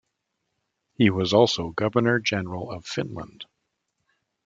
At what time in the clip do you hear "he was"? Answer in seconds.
0.95-1.31